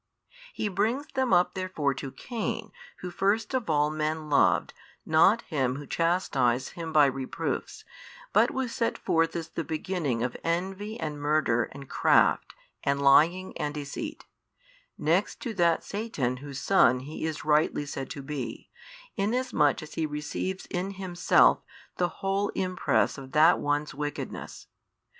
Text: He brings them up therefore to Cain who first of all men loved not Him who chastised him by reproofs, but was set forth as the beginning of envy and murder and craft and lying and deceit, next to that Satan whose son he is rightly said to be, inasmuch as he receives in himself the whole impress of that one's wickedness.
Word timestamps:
He 0.51 0.67
brings 0.67 1.05
them 1.13 1.31
up 1.31 1.53
therefore 1.53 1.93
to 1.93 2.09
Cain 2.11 2.71
who 3.01 3.11
first 3.11 3.53
of 3.53 3.69
all 3.69 3.91
men 3.91 4.31
loved 4.31 4.73
not 5.05 5.43
Him 5.43 5.75
who 5.75 5.85
chastised 5.85 6.69
him 6.69 6.91
by 6.91 7.05
reproofs, 7.05 7.85
but 8.33 8.49
was 8.49 8.73
set 8.73 8.97
forth 8.97 9.35
as 9.35 9.49
the 9.49 9.63
beginning 9.63 10.23
of 10.23 10.35
envy 10.43 10.99
and 10.99 11.21
murder 11.21 11.65
and 11.71 11.87
craft 11.87 12.55
and 12.83 12.99
lying 12.99 13.55
and 13.59 13.75
deceit, 13.75 14.25
next 14.97 15.39
to 15.41 15.53
that 15.53 15.83
Satan 15.83 16.37
whose 16.37 16.59
son 16.59 17.01
he 17.01 17.23
is 17.27 17.45
rightly 17.45 17.85
said 17.85 18.09
to 18.09 18.23
be, 18.23 18.71
inasmuch 19.15 19.83
as 19.83 19.93
he 19.93 20.07
receives 20.07 20.65
in 20.71 20.93
himself 20.95 21.59
the 21.97 22.09
whole 22.23 22.49
impress 22.55 23.19
of 23.19 23.33
that 23.33 23.59
one's 23.59 23.93
wickedness. 23.93 24.65